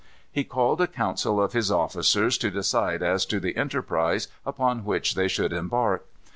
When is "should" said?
5.27-5.53